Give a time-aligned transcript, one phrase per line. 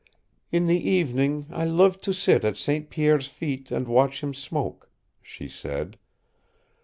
[0.51, 2.89] "In the evening I love to sit at St.
[2.89, 4.89] Pierre's feet and watch him smoke,"
[5.21, 5.99] she said.